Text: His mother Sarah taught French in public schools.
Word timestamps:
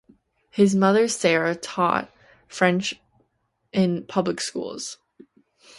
His 0.49 0.73
mother 0.73 1.07
Sarah 1.07 1.53
taught 1.53 2.11
French 2.47 2.95
in 3.71 4.03
public 4.07 4.41
schools. 4.41 4.97